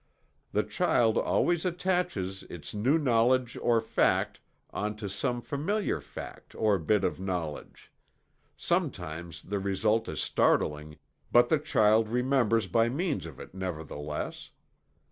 The 0.51 0.63
child 0.63 1.15
always 1.15 1.63
attaches 1.63 2.41
its 2.49 2.73
new 2.73 2.97
knowledge 2.97 3.55
or 3.61 3.79
fact 3.79 4.39
on 4.71 4.95
to 4.95 5.07
some 5.07 5.41
familiar 5.43 6.01
fact 6.01 6.55
or 6.55 6.79
bit 6.79 7.03
of 7.03 7.19
knowledge 7.19 7.91
sometimes 8.57 9.43
the 9.43 9.59
result 9.59 10.09
is 10.09 10.19
startling, 10.19 10.97
but 11.31 11.49
the 11.49 11.59
child 11.59 12.09
remembers 12.09 12.65
by 12.65 12.89
means 12.89 13.27
of 13.27 13.39
it 13.39 13.53
nevertheless. 13.53 14.49